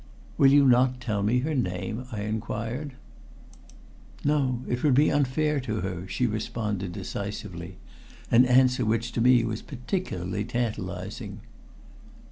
"Will 0.35 0.51
you 0.51 0.65
not 0.67 0.99
tell 0.99 1.21
me 1.21 1.41
her 1.41 1.53
name?" 1.53 2.05
I 2.11 2.21
inquired. 2.21 2.93
"No, 4.23 4.61
it 4.67 4.81
would 4.83 4.95
be 4.95 5.11
unfair 5.11 5.59
to 5.59 5.81
her," 5.81 6.07
she 6.07 6.25
responded 6.25 6.91
decisively, 6.91 7.77
an 8.31 8.43
answer 8.45 8.83
which 8.83 9.11
to 9.11 9.21
me 9.21 9.43
was 9.43 9.61
particularly 9.61 10.43
tantalizing. 10.43 11.41